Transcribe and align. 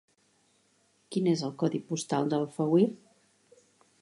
Quin 1.15 1.29
és 1.33 1.45
el 1.49 1.53
codi 1.65 1.83
postal 1.91 2.33
d'Alfauir? 2.33 2.89